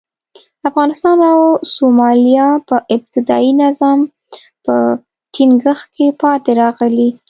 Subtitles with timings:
[0.69, 1.41] افغانستان او
[1.73, 3.97] سومالیا په ابتدايي نظم
[4.65, 4.73] په
[5.33, 7.09] ټینګښت کې پاتې راغلي.